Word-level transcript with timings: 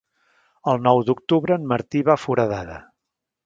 El 0.71 0.81
nou 0.87 1.03
d'octubre 1.11 1.59
en 1.61 1.69
Martí 1.75 2.05
va 2.11 2.17
a 2.17 2.19
Foradada. 2.25 2.83